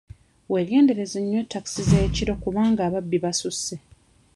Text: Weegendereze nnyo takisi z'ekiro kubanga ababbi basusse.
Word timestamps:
Weegendereze 0.51 1.17
nnyo 1.21 1.41
takisi 1.51 1.81
z'ekiro 1.89 2.33
kubanga 2.43 2.81
ababbi 2.87 3.17
basusse. 3.23 3.75